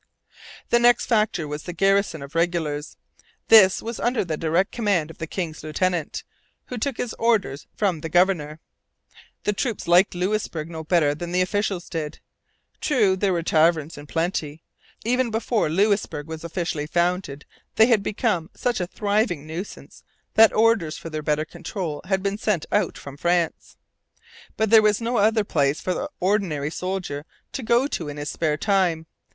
The 0.69 0.79
next 0.79 1.05
factor 1.05 1.47
was 1.47 1.61
the 1.61 1.73
garrison 1.73 2.23
of 2.23 2.33
regulars. 2.33 2.97
This 3.49 3.83
was 3.83 3.99
under 3.99 4.25
the 4.25 4.35
direct 4.35 4.71
command 4.71 5.11
of 5.11 5.19
the 5.19 5.27
king's 5.27 5.61
lieutenant, 5.63 6.23
who 6.65 6.79
took 6.79 6.97
his 6.97 7.13
orders 7.19 7.67
from 7.75 8.01
the 8.01 8.09
governor. 8.09 8.59
The 9.43 9.53
troops 9.53 9.87
liked 9.87 10.15
Louisbourg 10.15 10.71
no 10.71 10.83
better 10.83 11.13
than 11.13 11.31
the 11.31 11.41
officials 11.43 11.87
did. 11.87 12.19
True, 12.79 13.15
there 13.15 13.31
were 13.31 13.43
taverns 13.43 13.95
in 13.95 14.07
plenty: 14.07 14.63
even 15.05 15.29
before 15.29 15.69
Louisbourg 15.69 16.25
was 16.25 16.43
officially 16.43 16.87
founded 16.87 17.45
they 17.75 17.85
had 17.85 18.01
become 18.01 18.49
such 18.55 18.79
a 18.79 18.87
thriving 18.87 19.45
nuisance 19.45 20.03
that 20.33 20.51
orders 20.51 20.97
for 20.97 21.11
their 21.11 21.21
better 21.21 21.45
control 21.45 22.01
had 22.05 22.23
been 22.23 22.39
sent 22.39 22.65
out 22.71 22.97
from 22.97 23.17
France. 23.17 23.77
But 24.57 24.71
there 24.71 24.81
was 24.81 24.99
no 24.99 25.17
other 25.17 25.43
place 25.43 25.79
for 25.79 25.93
the 25.93 26.09
ordinary 26.19 26.71
soldier 26.71 27.23
to 27.51 27.61
go 27.61 27.85
to 27.89 28.09
in 28.09 28.17
his 28.17 28.31
spare 28.31 28.57
time. 28.57 29.05